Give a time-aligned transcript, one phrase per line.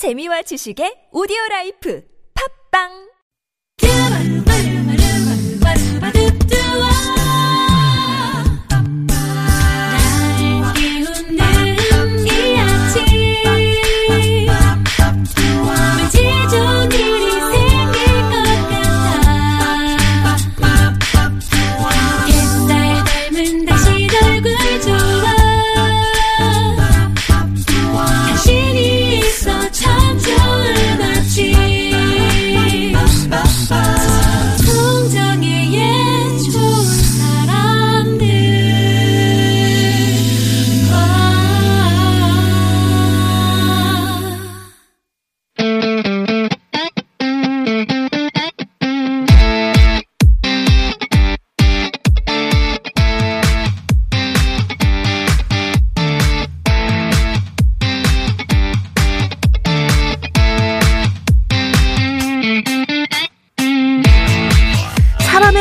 [0.00, 2.00] 재미와 지식의 오디오 라이프.
[2.32, 3.09] 팝빵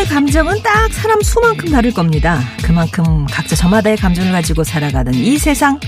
[0.09, 2.41] 감정은 딱 사람 수만큼 다를 겁니다.
[2.63, 5.79] 그만큼 각자 저마다의 감정을 가지고 살아가는 이 세상.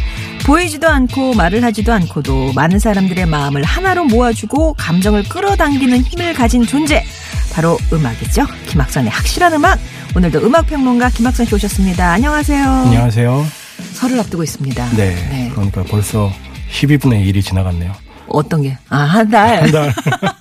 [0.45, 7.03] 보이지도 않고 말을 하지도 않고도 많은 사람들의 마음을 하나로 모아주고 감정을 끌어당기는 힘을 가진 존재.
[7.51, 8.45] 바로 음악이죠.
[8.67, 9.79] 김학선의 확실한 음악.
[10.15, 12.11] 오늘도 음악평론가 김학선 씨 오셨습니다.
[12.11, 12.63] 안녕하세요.
[12.63, 13.45] 안녕하세요.
[13.93, 14.89] 설을 앞두고 있습니다.
[14.95, 16.31] 네, 그러니까 벌써
[16.71, 17.91] 12분의 1이 지나갔네요.
[18.27, 18.77] 어떤 게?
[18.89, 19.63] 아, 한 달.
[19.63, 19.93] 한 달.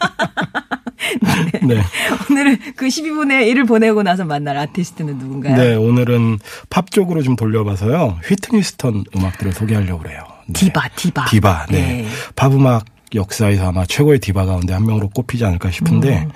[1.62, 1.82] 네.
[2.30, 5.56] 오늘은 그 12분의 1을 보내고 나서 만날 아티스트는 누군가요?
[5.56, 8.18] 네, 오늘은 팝 쪽으로 좀 돌려봐서요.
[8.24, 10.24] 휘트니 휴스턴 음악들을 소개하려고 그래요.
[10.46, 10.52] 네.
[10.54, 11.26] 디바, 디바.
[11.26, 11.80] 디바, 네.
[11.80, 12.06] 네.
[12.34, 16.30] 팝 음악 역사에서 아마 최고의 디바 가운데 한 명으로 꼽히지 않을까 싶은데 음.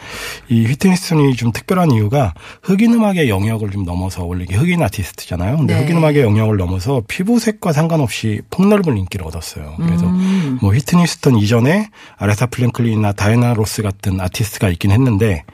[0.49, 5.57] 이 휘트니 휴스턴이 좀 특별한 이유가 흑인 음악의 영역을 좀 넘어서 원래 이게 흑인 아티스트잖아요.
[5.59, 5.83] 근데 네.
[5.83, 9.75] 흑인 음악의 영역을 넘어서 피부색과 상관없이 폭넓은 인기를 얻었어요.
[9.79, 10.59] 그래서 음.
[10.61, 15.45] 뭐 휘트니 휴스턴 이전에 아레사 프랭클린이나 다이애나 로스 같은 아티스트가 있긴 했는데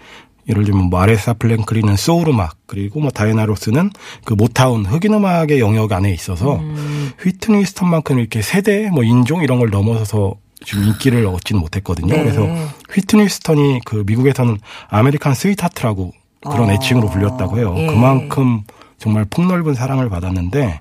[0.49, 3.91] 예를 들면 뭐 아레사 프랭클린은 소울 음악 그리고 뭐 다이애나 로스는
[4.25, 7.13] 그 모타운 흑인 음악의 영역 안에 있어서 음.
[7.23, 10.35] 휘트니 휴스턴만큼 이렇게 세대 뭐 인종 이런 걸 넘어서서
[10.65, 12.15] 좀 인기를 얻지는 못했거든요.
[12.15, 12.23] 네.
[12.23, 12.47] 그래서
[12.93, 16.13] 휘트니 휴스턴이 그 미국에서는 American Sweetheart라고
[16.43, 16.73] 그런 어.
[16.73, 17.75] 애칭으로 불렸다고 해요.
[17.77, 17.87] 예.
[17.87, 18.63] 그만큼
[18.99, 20.81] 정말 폭넓은 사랑을 받았는데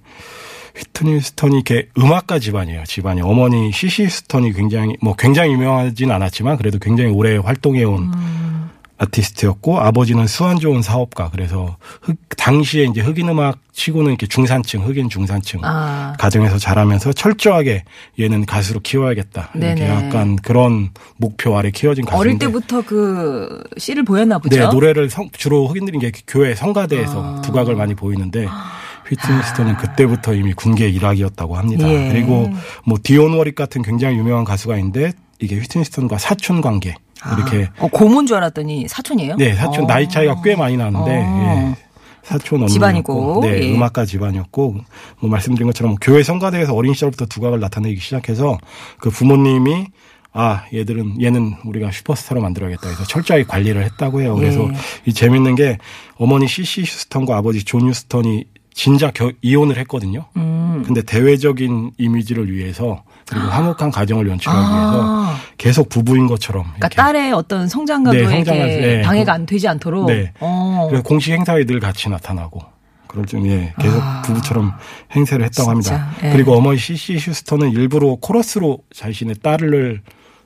[0.76, 2.84] 휘트니 휴스턴이 이렇게 음악가 집안이에요.
[2.86, 8.70] 집안이 어머니 시시 휴스턴이 굉장히 뭐 굉장히 유명하진 않았지만 그래도 굉장히 오래 활동해온 음.
[9.00, 15.10] 아티스트였고 아버지는 수완 좋은 사업가 그래서 흑, 당시에 이제 흑인 음악 치고는 이렇게 중산층 흑인
[15.10, 16.14] 중산층 아.
[16.20, 17.86] 가정에서 자라면서 철저하게
[18.20, 19.90] 얘는 가수로 키워야겠다 이렇게 네네.
[19.90, 24.58] 약간 그런 목표 아래 키워진 가수인데 어릴 때부터 그 씨를 보였나 보죠.
[24.60, 27.42] 네 노래를 성- 주로 흑인들이 이제 교회 성가대에서 아.
[27.42, 28.48] 두각을 많이 보이는데
[29.08, 31.90] 휘트니 스턴은 그때부터 이미 군계 일학이었다고 합니다.
[31.90, 32.10] 예.
[32.12, 32.52] 그리고
[32.86, 36.94] 뭐 디온 워릭 같은 굉장히 유명한 가수가 있는데 이게 휘트니 휴스턴과 사촌 관계
[37.38, 39.36] 이렇게 어, 고모인 줄 알았더니 사촌이에요?
[39.36, 39.88] 네, 사촌 어.
[39.88, 41.76] 나이 차이가 꽤 많이 나는데 어.
[41.76, 41.90] 예.
[42.24, 43.74] 사촌 언니였고 집안이고, 네, 예.
[43.74, 44.76] 음악가 집안이었고
[45.20, 48.58] 뭐 말씀드린 것처럼 교회 성가대에서 어린 시절부터 두각을 나타내기 시작해서
[49.00, 49.88] 그 부모님이
[50.32, 54.36] 아 얘들은 얘는 우리가 슈퍼스타로 만들어야겠다 해서 철저하게 관리를 했다고 해요.
[54.36, 54.74] 그래서 예.
[55.06, 55.78] 이 재밌는 게
[56.18, 60.26] 어머니 시시 휴스턴과 아버지 존 휴스턴이 진짜 겨, 이혼을 했거든요.
[60.38, 60.84] 음.
[60.86, 64.70] 근데 대외적인 이미지를 위해서 그리고 화목한 가정을 연출하기 아.
[64.70, 69.02] 위해서 계속 부부인 것처럼 그러니까 이렇게 딸의 어떤 성장과도 네, 네.
[69.02, 70.08] 방해가 안 되지 않도록.
[70.08, 70.34] 네.
[70.40, 70.88] 어.
[70.90, 72.60] 그래서 공식 행사에 늘 같이 나타나고
[73.08, 74.22] 그럴 좀 예, 계속 아.
[74.24, 74.74] 부부처럼
[75.16, 76.12] 행세를 했다고 합니다.
[76.12, 76.32] 진짜, 예.
[76.32, 80.02] 그리고 어머니 시시 휴스턴은 일부러 코러스로 자신의 딸을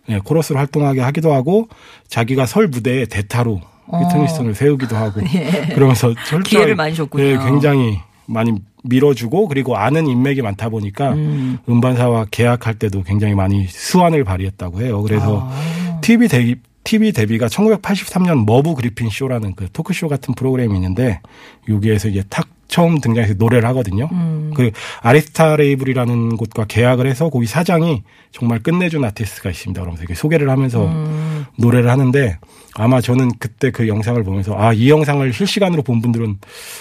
[0.09, 1.69] 예, 코러스로 활동하게 하기도 하고
[2.09, 5.21] 자기가 설 무대에 대타로 휘트니 스턴을 세우기도 하고
[5.75, 6.43] 그러면서 철저히 어.
[6.43, 7.23] 기회를 많이 줬군요.
[7.23, 8.53] 예, 굉장히 많이
[8.83, 11.57] 밀어주고 그리고 아는 인맥이 많다 보니까 음.
[11.67, 15.01] 음반사와 계약할 때도 굉장히 많이 수완을 발휘했다고 해요.
[15.01, 15.99] 그래서 아.
[16.01, 21.21] TV 데뷔 TV 데뷔가 1983년 머브 그리핀 쇼라는 그 토크쇼 같은 프로그램이 있는데
[21.69, 24.09] 여기에서 이제 탁 처음 등장해서 노래를 하거든요.
[24.11, 24.51] 음.
[24.55, 24.71] 그
[25.01, 28.01] 아리스타 레이블이라는 곳과 계약을 해서 거기 사장이
[28.31, 29.79] 정말 끝내준 아티스트가 있습니다.
[29.79, 31.45] 그러면서 이렇게 소개를 하면서 음.
[31.57, 32.39] 노래를 하는데
[32.73, 36.39] 아마 저는 그때 그 영상을 보면서 아 이 영상을 실시간으로 본 분들은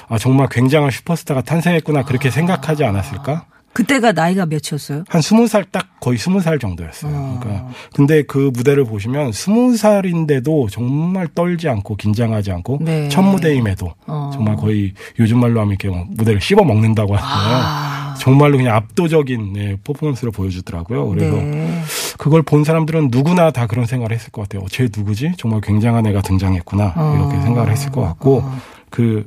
[0.09, 3.44] 아 정말 굉장한 슈퍼스타가 탄생했구나 그렇게 생각하지 않았을까?
[3.73, 5.05] 그때가 나이가 몇이었어요?
[5.09, 7.39] 한 스무 살 딱 거의 스무 살 정도였어요.
[7.41, 13.09] 그러니까 근데 그 무대를 보시면 스무 살인데도 정말 떨지 않고 긴장하지 않고 네.
[13.09, 14.31] 첫 무대임에도 어.
[14.35, 17.57] 정말 거의 요즘 말로 하면 이렇게 막 무대를 씹어 먹는다고 하잖아요.
[17.65, 18.15] 아.
[18.19, 21.09] 정말로 그냥 압도적인 네, 퍼포먼스를 보여주더라고요.
[21.09, 21.83] 그래서 네.
[22.19, 24.67] 그걸 본 사람들은 누구나 다 그런 생각을 했을 것 같아요.
[24.69, 25.33] 쟤 누구지?
[25.39, 26.93] 정말 굉장한 애가 등장했구나.
[26.97, 27.17] 어.
[27.17, 28.45] 이렇게 생각을 했을 것 같고
[28.91, 29.27] 그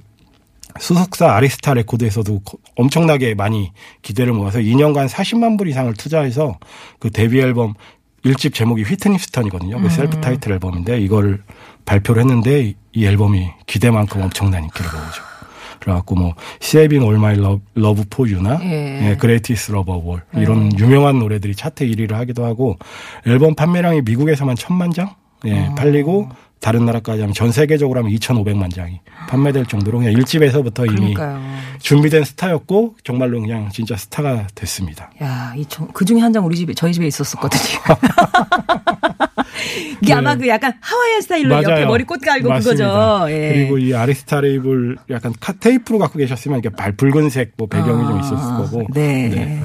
[0.80, 6.58] 소속사 아리스타 레코드에서도 거- 엄청나게 많이 기대를 모아서 2년간 40만 불 이상을 투자해서
[7.00, 7.74] 그 데뷔 앨범
[8.26, 9.80] 1집 제목이 휘트니 휴스턴이거든요.
[9.80, 11.44] 그 self title 앨범인데 이걸
[11.86, 15.22] 발표를 했는데 이- 이 앨범이 기대만큼 엄청난 인기를 모으죠.
[15.80, 16.34] 그래갖고 뭐
[16.64, 19.12] Saving All My Love, Love For You나 예.
[19.12, 22.78] 예, Greatest Love of All 이런 유명한 노래들이 차트 1위를 하기도 하고
[23.28, 25.14] 앨범 판매량이 미국에서만 천만 장
[25.46, 26.30] 예, 팔리고
[26.66, 31.40] 다른 나라까지 하면 전 세계적으로 하면 2,500만 장이 판매될 정도로 그냥 1집에서부터 이미 그러니까요.
[31.80, 35.12] 준비된 스타였고 정말로 그냥 진짜 스타가 됐습니다.
[35.22, 37.62] 야, 이그 중에 한 장 우리 집에 저희 집에 있었었거든요.
[40.02, 40.14] 이게 네.
[40.14, 42.88] 아마 그 약간 하와이안 스타일로 옆에 머리 꽃 꽂고 맞습니다.
[42.90, 43.32] 그거죠.
[43.32, 43.54] 예.
[43.54, 48.20] 그리고 이 아리스타 레이블 약간 카 테이프로 갖고 계셨으면 이렇게 발 붉은색 뭐 배경이 좀
[48.22, 48.88] 있었을 아, 거고.
[48.92, 49.62] 네.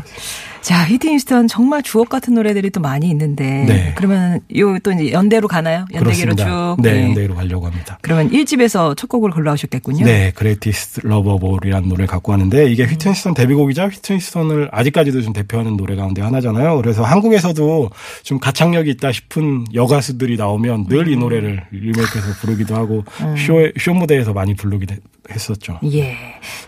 [0.62, 3.64] 자, 휘트니 휴스턴 정말 주옥 같은 노래들이 또 많이 있는데.
[3.66, 3.92] 네.
[3.96, 5.84] 그러면 요 또 이제 연대로 가나요?
[5.92, 6.44] 연대기로 그렇습니다.
[6.76, 6.82] 쭉.
[6.82, 7.02] 네, 예.
[7.08, 7.98] 연대기로 가려고 합니다.
[8.02, 10.04] 그러면 1집에서 첫 곡을 골라오셨겠군요.
[10.04, 15.22] 네, Greatest Love of All이라는 노래를 갖고 왔는데 이게 휘트니 휴스턴 데뷔곡이자 휘트니 휴스턴을 아직까지도
[15.22, 16.76] 좀 대표하는 노래 가운데 하나잖아요.
[16.76, 17.90] 그래서 한국에서도
[18.22, 23.04] 좀 가창력이 있다 싶은 여가수들이 나오면 늘 이 노래를 리메이크해서 부르기도 하고
[23.36, 24.94] 쇼, 쇼 무대에서 많이 부르기도
[25.30, 25.80] 했었죠.
[25.92, 26.16] 예.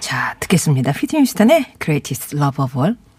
[0.00, 0.92] 자, 듣겠습니다.
[0.92, 2.96] 휘트니 휴스턴의 Greatest Love of All.
[2.96, 3.11] I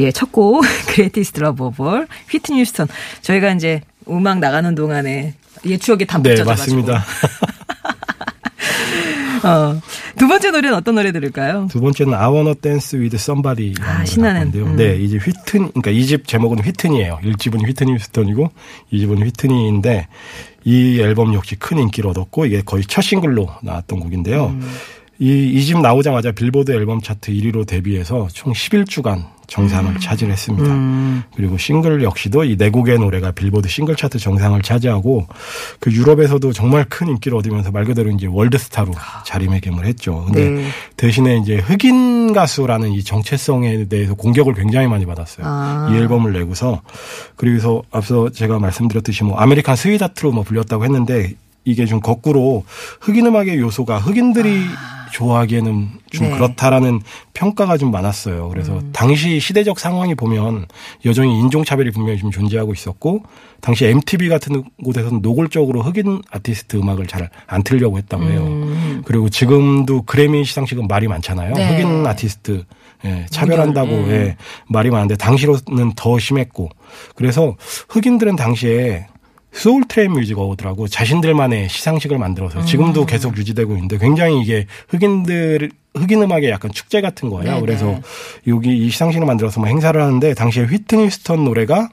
[0.00, 0.64] 예, 첫 곡,
[0.94, 2.88] Greatest Love of All, 휘트니 스턴.
[3.22, 5.34] 저희가 이제 음악 나가는 동안에
[5.66, 6.76] 옛 추억에 다 네, 묻혀져 가지고.
[6.86, 7.04] 맞습니다.
[9.42, 9.80] 어.
[10.18, 11.66] 두 번째 노래는 어떤 노래 들을까요?
[11.70, 13.74] 두 번째는 I Wanna Dance With Somebody.
[13.80, 14.50] 아, 신나는.
[14.50, 14.76] 데요 음.
[14.76, 17.20] 네, 이제 휘튼, 그러니까 이 집 제목은 휘튼이에요.
[17.24, 18.50] 1집은 휘트니 휴스턴이고,
[18.92, 20.08] 2집은 휘트니인데,
[20.64, 24.46] 이 앨범 역시 큰 인기를 얻었고, 이게 거의 첫 싱글로 나왔던 곡인데요.
[24.48, 24.70] 음.
[25.18, 29.98] 이, 2집 나오자마자 빌보드 앨범 차트 1위로 데뷔해서 총 11주간 정상을 음.
[30.00, 31.26] 차지했습니다.
[31.36, 35.26] 그리고 싱글 역시도 이 네 곡의 노래가 빌보드 싱글 차트 정상을 차지하고
[35.80, 38.92] 그 유럽에서도 정말 큰 인기를 얻으면서 말 그대로 이제 월드스타로
[39.24, 40.24] 자리매김을 했죠.
[40.26, 40.68] 근데 네.
[40.96, 45.46] 대신에 이제 흑인 가수라는 이 정체성에 대해서 공격을 굉장히 많이 받았어요.
[45.46, 45.88] 아.
[45.90, 46.82] 이 앨범을 내고서
[47.36, 51.32] 그래서 앞서 제가 말씀드렸듯이 뭐 American Sweetheart로 뭐 불렸다고 했는데
[51.64, 52.64] 이게 좀 거꾸로
[53.00, 54.64] 흑인 음악의 요소가 흑인들이
[55.12, 56.34] 좋아하기에는 좀 네.
[56.34, 57.00] 그렇다라는
[57.34, 58.48] 평가가 좀 많았어요.
[58.48, 58.90] 그래서 음.
[58.92, 60.66] 당시 시대적 상황이 보면
[61.04, 63.22] 여전히 인종차별이 분명히 좀 존재하고 있었고
[63.60, 69.02] 당시 MTV 같은 곳에서는 노골적으로 흑인 아티스트 음악을 잘 안 틀려고 했다고 해요.
[69.04, 71.50] 그리고 지금도 그래미 시상식은 말이 많잖아요.
[71.50, 71.54] 음.
[71.54, 71.82] 네.
[71.82, 72.64] 흑인 아티스트
[73.04, 74.10] 예, 차별한다고 음.
[74.10, 74.36] 예,
[74.68, 76.68] 말이 많은데 당시로는 더 심했고
[77.14, 77.56] 그래서
[77.88, 79.06] 흑인들은 당시에
[79.52, 82.66] Soul Train Music Award라고 자신들만의 시상식을 만들어서 음.
[82.66, 87.54] 지금도 계속 유지되고 있는데 굉장히 이게 흑인들 흑인 음악의 약간 축제 같은 거예요.
[87.54, 87.60] 네네.
[87.60, 88.00] 그래서
[88.46, 91.88] 여기 이 시상식을 만들어서 막 행사를 하는데 당시에 휘트니 휴스턴 노래가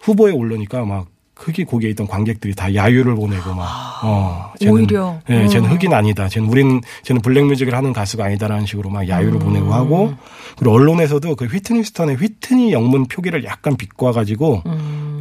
[0.00, 1.06] 후보에 오르니까 막
[1.36, 5.20] 흑이 거기에 있던 관객들이 다 야유를 보내고 막 어, 쟤는, 오히려.
[5.28, 5.74] 예, 쟤는 음.
[5.74, 6.28] 흑인 아니다.
[6.28, 9.38] 쟤는 우린 쟤는 black music을 하는 가수가 아니다라는 식으로 막 야유를 음.
[9.40, 10.14] 보내고 하고
[10.56, 14.62] 그리고 언론에서도 그 휘트니 스턴의 휘트니 영문 표기를 약간 비꼬아 가지고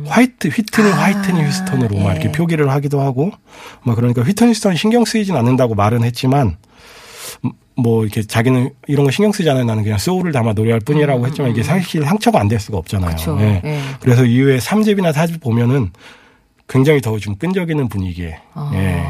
[0.08, 2.32] 화이트 휘트니 아, 화이트니 휴스턴으로 막 이렇게 예.
[2.32, 3.32] 표기를 하기도 하고
[3.84, 6.58] 막 그러니까 휘트니 스턴이 신경 쓰이진 않는다고 말은 했지만
[7.46, 9.64] 음, 뭐 이렇게 자기는 이런 거 신경 쓰지 않아요.
[9.66, 13.12] 나는 그냥 소울을 담아 노래할 뿐이라고 했지만 이게 사실 상처가 안 될 수가 없잖아요.
[13.12, 13.38] 음, 그쵸.
[13.42, 13.62] 예.
[13.64, 13.80] 예.
[14.00, 15.92] 그래서 이후에 3집이나 4집 보면은
[16.68, 18.38] 굉장히 더 좀 끈적이는 분위기에
[18.74, 19.04] 예.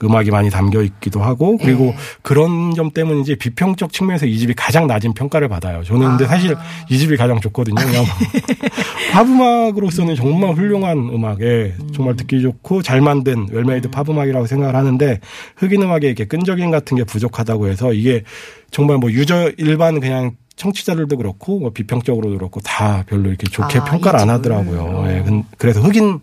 [0.00, 0.06] 아.
[0.06, 1.96] 음악이 많이 담겨 있기도 하고 그리고 예.
[2.22, 5.82] 그런 점 때문인지 비평적 측면에서 이 집이 가장 낮은 평가를 받아요.
[5.84, 6.28] 저는 근데 아.
[6.28, 6.56] 사실
[6.90, 7.76] 이 집이 가장 좋거든요.
[7.76, 8.04] 그냥
[9.12, 15.20] 팝음악으로서는 정말 훌륭한 음악에 정말 듣기 좋고 잘 만든 well-made 팝음악이라고 생각을 하는데
[15.56, 18.22] 흑인 음악에 이렇게 끈적임 같은 게 부족하다고 해서 이게
[18.70, 23.84] 정말 뭐 user 일반 그냥 청취자들도 그렇고 뭐 비평적으로도 그렇고 다 별로 이렇게 좋게 아,
[23.84, 24.30] 평가를 이 안.
[24.30, 25.04] 하더라고요.
[25.08, 26.20] 예, 근- 그래서 흑인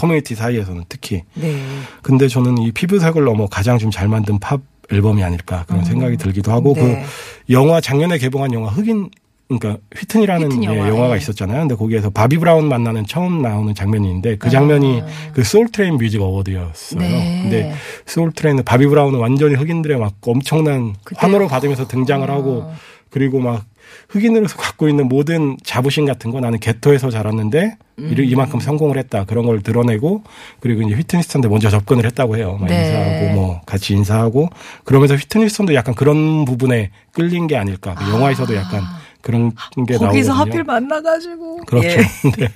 [0.00, 1.60] 커뮤니티 사이에서는 특히 네.
[2.00, 6.52] 근데 저는 이 피부색을 넘어 가장 좀 잘 만든 팝 앨범이 아닐까 그런 생각이 들기도
[6.52, 7.04] 하고 네.
[7.46, 9.10] 그 영화 작년에 개봉한 영화 흑인
[9.48, 11.18] 그러니까 휘트니라는 휘튼 예, 영화, 영화가 예.
[11.18, 11.58] 있었잖아요.
[11.60, 15.02] 근데 거기에서 바비 브라운 만나는 처음 나오는 장면인데 그 장면이
[15.34, 17.00] 그 Soul Train Music Award였어요.
[17.00, 17.02] 아.
[17.02, 17.40] 네.
[17.42, 17.72] 근데
[18.06, 22.34] Soul Train은 바비 브라운은 완전히 흑인들의 막 엄청난 그때- 환호를 받으면서 등장을 아.
[22.34, 22.70] 하고
[23.10, 23.64] 그리고 막
[24.08, 28.14] 흑인으로서 갖고 있는 모든 자부심 같은 거 나는 게토에서 자랐는데 음.
[28.16, 30.22] 이- 이만큼 성공을 했다 그런 걸 드러내고
[30.60, 32.56] 그리고 이제 휘트니스턴도 먼저 접근을 했다고 해요.
[32.60, 32.78] 막 네.
[32.86, 34.48] 인사하고 뭐 같이 인사하고
[34.84, 37.94] 그러면서 휘트니스턴도 약간 그런 부분에 끌린 게 아닐까.
[37.96, 38.82] 그 영화에서도 약간
[39.22, 39.52] 그런
[39.86, 40.32] 게 거기서 나오거든요.
[40.34, 41.56] 하필 만나가지고.
[41.66, 41.88] 그렇죠.
[41.88, 41.96] 예.
[42.38, 42.48] 네.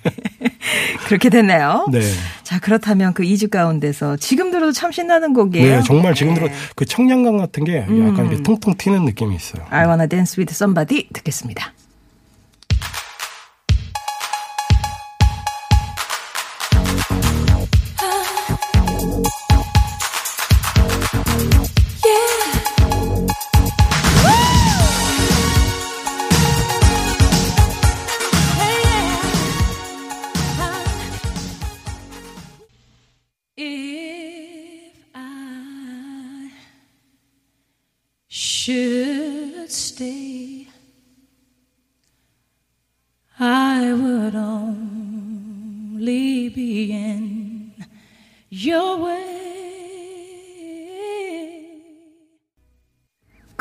[1.06, 1.86] 그렇게 됐네요.
[1.90, 2.00] 네.
[2.42, 5.76] 자, 그렇다면 그 2집 가운데서 지금 들어도 참 신나는 곡이에요.
[5.76, 6.40] 네, 정말 지금 네.
[6.40, 8.26] 들어 그 청량감 같은 게 약간 음.
[8.28, 9.64] 이렇게 통통 튀는 느낌이 있어요.
[9.70, 11.72] I wanna dance with somebody 듣겠습니다.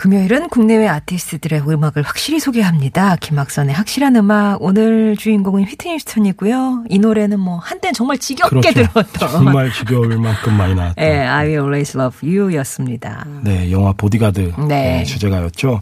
[0.03, 3.15] 금요일은 국내외 아티스트들의 음악을 확실히 소개합니다.
[3.15, 4.61] 김학선의 확실한 음악.
[4.61, 6.87] 오늘 주인공은 휘트니 스턴이고요.
[6.89, 8.91] 이 노래는 뭐 한땐 정말 지겹게 그렇죠.
[8.91, 11.05] 들었던 정말 지겨울 만큼 많이 나왔던.
[11.05, 13.25] 예, I Will Always Love You였습니다.
[13.45, 14.97] 네, 영화 보디가드 네.
[14.97, 15.79] 네, 주제가였죠.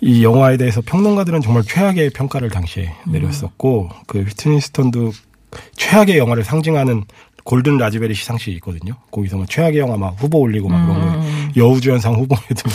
[0.00, 3.12] 이 영화에 대해서 평론가들은 정말 최악의 평가를 당시에 음.
[3.12, 5.12] 내렸었고 그 휘트니 스턴도
[5.76, 7.04] 최악의 영화를 상징하는
[7.44, 8.94] 골든 라즈베리 시상식이 있거든요.
[9.12, 11.52] 거기서 뭐 최악의 영화 막 후보 올리고 막 그런 음.
[11.54, 12.68] 거 여우주연상 후보에도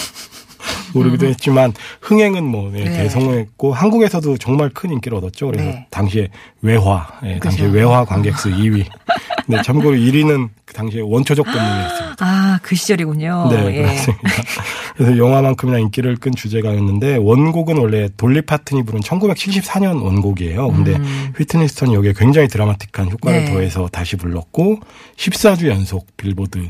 [1.00, 2.92] 오르기도 했지만 흥행은 뭐 네, 네.
[3.04, 5.48] 대성공했고 한국에서도 정말 큰 인기를 얻었죠.
[5.48, 5.88] 그래서 네.
[5.90, 6.30] 당시에
[6.62, 7.68] 외화, 예, 당시에.
[7.68, 8.86] 외화 관객수 2위.
[9.48, 12.16] 네, 참고로 1위는 그 당시에 원초적 본능이었습니다.
[12.20, 13.48] 아, 그 시절이군요.
[13.52, 13.82] 네, 예.
[13.84, 14.30] 그렇습니다.
[14.98, 20.68] 그래서 영화만큼이나 인기를 끈 주제가였는데 원곡은 원래 돌리 파튼이 부른 1974년 원곡이에요.
[20.72, 20.98] 근데
[21.38, 23.46] 휘트니 스턴이 여기에 굉장히 드라마틱한 효과를 음.
[23.46, 23.52] 네.
[23.52, 24.80] 더해서 다시 불렀고
[25.18, 26.68] 14주 연속 빌보드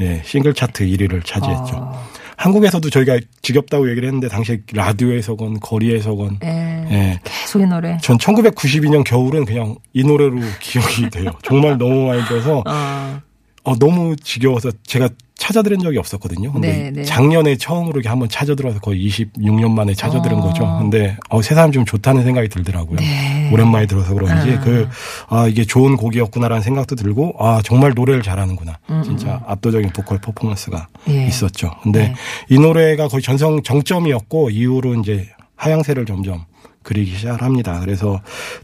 [0.00, 1.76] 예, 싱글 차트 1위를 차지했죠.
[1.76, 2.08] 어.
[2.38, 6.48] 한국에서도 저희가 지겹다고 얘기를 했는데 당시에 라디오에서건 거리에서건 예.
[6.90, 7.20] 예.
[7.24, 7.98] 계속 이 노래.
[8.00, 11.32] 전 1992년 겨울은 그냥 이 노래로 기억이 돼요.
[11.42, 13.20] 정말 너무 많이 들어서 어.
[13.64, 16.52] 어, 너무 지겨워서 제가 찾아들은 적이 없었거든요.
[16.52, 17.04] 근데 네, 네.
[17.04, 20.40] 작년에 처음으로 이렇게 한번 찾아들어서 거의 26년 만에 찾아들은 어.
[20.42, 20.64] 거죠.
[20.78, 22.98] 근데 어, 새삼 좀 좋다는 생각이 들더라고요.
[22.98, 23.48] 네.
[23.52, 24.60] 오랜만에 들어서 그런지 아.
[24.60, 24.88] 그
[25.28, 28.78] 아, 이게 좋은 곡이었구나라는 생각도 들고 아, 정말 노래를 잘하는구나.
[28.90, 31.26] 음, 진짜 압도적인 보컬 퍼포먼스가 예.
[31.26, 31.70] 있었죠.
[31.82, 32.14] 근데 네.
[32.50, 36.44] 이 노래가 거의 전성 정점이었고 이후로 이제 하향세를 점점
[36.88, 37.80] 그리기 시작합니다.
[37.80, 38.18] 그래서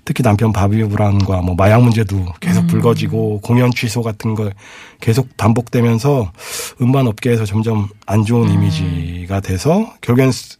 [0.06, 2.66] 특히 남편 바비 브라운과 뭐 마약 문제도 계속 음.
[2.68, 4.54] 불거지고 공연 취소 같은 걸
[4.98, 6.32] 계속 반복되면서
[6.80, 8.24] 음반 업계에서 점점 안 음.
[8.24, 10.56] 좋은 이미지가 돼서 결국엔 스-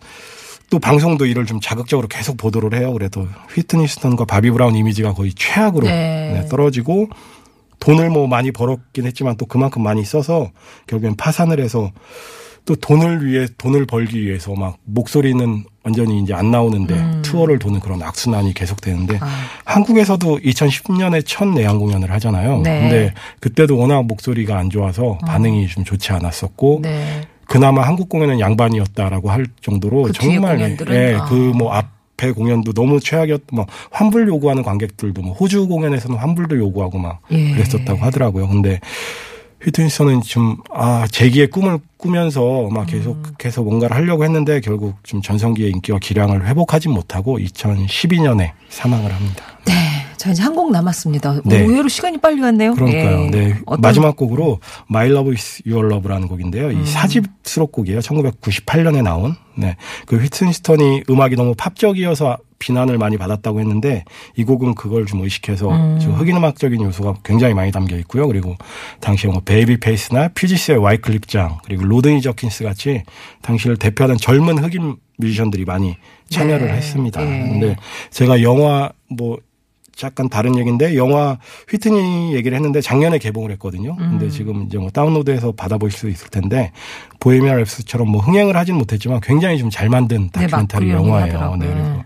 [0.68, 2.92] 또 방송도 이를 좀 자극적으로 계속 보도를 해요.
[2.92, 6.40] 그래도 휘트니 휴스턴과 바비 브라운 이미지가 거의 최악으로 네.
[6.42, 7.08] 네, 떨어지고
[7.80, 10.50] 돈을 뭐 많이 벌었긴 했지만 또 그만큼 많이 써서
[10.86, 11.92] 결국엔 파산을 해서
[12.64, 18.02] 또 돈을 위해 돈을 벌기 위해서 막 목소리는 완전히 이제 안 나오는데 투어를 도는 그런
[18.02, 19.22] 악순환이 계속되는데 음.
[19.22, 19.26] 아.
[19.66, 22.62] 한국에서도 2010년에 첫 내한 공연을 하잖아요.
[22.62, 22.80] 네.
[22.80, 27.20] 근데 그때도 워낙 목소리가 안 좋아서 반응이 좀 좋지 않았었고 네.
[27.46, 30.96] 그나마 한국 공연은 양반이었다라고 할 정도로 그 정말 공연들은?
[30.96, 31.24] 예, 아.
[31.26, 37.20] 그뭐 앞에 공연도 너무 최악이었 뭐 환불 요구하는 관객들도 뭐 호주 공연에서는 환불도 요구하고 막
[37.30, 37.52] 예.
[37.52, 38.48] 그랬었다고 하더라고요.
[38.48, 38.80] 근데
[39.64, 45.98] 휘트니스턴은 좀, 아, 재기의 꿈을 꾸면서 막 계속해서 뭔가를 하려고 했는데 결국 좀 전성기의 인기와
[45.98, 49.44] 기량을 회복하지 못하고 2012년에 사망을 합니다.
[49.66, 49.72] 네.
[50.18, 51.40] 자, 이제 한 곡 남았습니다.
[51.44, 51.60] 네.
[51.62, 52.74] 의외로 시간이 빨리 갔네요.
[52.74, 53.24] 그러니까요.
[53.26, 53.30] 예.
[53.30, 53.54] 네.
[53.66, 56.70] 어떤- 마지막 곡으로 My Love is Your Love라는 곡인데요.
[56.70, 58.00] 이 사집 수록곡이에요.
[58.00, 59.34] 1998년에 나온.
[59.56, 59.76] 네.
[60.06, 64.04] 그 휘트니스턴이 음악이 너무 팝적이어서 비난을 많이 받았다고 했는데
[64.36, 68.26] 이 곡은 그걸 좀 의식해서 좀 흑인 음악적인 요소가 굉장히 많이 담겨 있고요.
[68.26, 68.56] 그리고
[69.00, 73.02] 당시에 뭐 베이비 페이스나 퓨지스의 와이클리프 장 그리고 로드니 저킨스 같이
[73.42, 75.96] 당시를 대표하는 젊은 흑인 뮤지션들이 많이
[76.30, 76.72] 참여를 네.
[76.74, 77.22] 했습니다.
[77.22, 77.48] 예.
[77.48, 77.76] 근데
[78.10, 79.38] 제가 영화 뭐
[80.02, 81.38] 약간 다른 얘기인데 영화
[81.70, 83.92] 휘트니 얘기를 했는데 작년에 개봉을 했거든요.
[84.00, 84.10] 음.
[84.18, 86.72] 근데 지금 이제 뭐 다운로드해서 받아보실 수 있을 텐데
[87.20, 91.06] 보헤미안 랩소디처럼 뭐 흥행을 하진 못했지만 굉장히 좀 잘 만든 네, 다큐멘터리 맞고요.
[91.06, 91.56] 영화예요.
[91.60, 92.04] 네, 그래서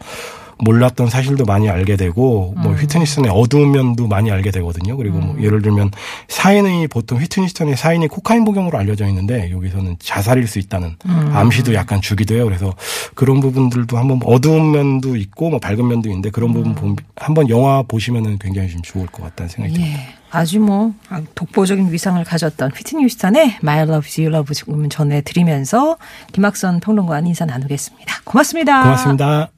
[0.60, 2.76] 몰랐던 사실도 많이 알게 되고 뭐 음.
[2.76, 4.96] 휘트니 휴스턴의 어두운 면도 많이 알게 되거든요.
[4.96, 5.90] 그리고 뭐 예를 들면
[6.28, 11.30] 사인이 보통 휘트니스턴의 사인이 코카인 복용으로 알려져 있는데 여기서는 자살일 수 있다는 음.
[11.32, 12.44] 암시도 약간 주기도 해요.
[12.44, 12.74] 그래서
[13.14, 17.82] 그런 부분들도 한번 어두운 면도 있고 뭐 밝은 면도 있는데 그런 부분 보- 한번 영화
[17.82, 19.98] 보시면은 굉장히 좀 좋을 것 같다는 생각이 듭니다.
[19.98, 20.18] 예.
[20.30, 20.92] 아주 뭐
[21.34, 25.96] 독보적인 위상을 가졌던 휘트니 휴스턴의 My Love Is You Love 지금 전해드리면서
[26.32, 28.14] 김학선 평론가와 인사 나누겠습니다.
[28.24, 28.82] 고맙습니다.
[28.82, 29.57] 고맙습니다.